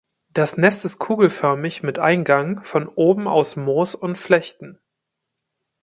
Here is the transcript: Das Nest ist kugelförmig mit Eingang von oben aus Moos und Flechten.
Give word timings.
Das 0.33 0.57
Nest 0.57 0.83
ist 0.83 0.97
kugelförmig 0.97 1.83
mit 1.83 1.99
Eingang 1.99 2.63
von 2.63 2.87
oben 2.87 3.27
aus 3.27 3.55
Moos 3.55 3.93
und 3.93 4.17
Flechten. 4.17 4.79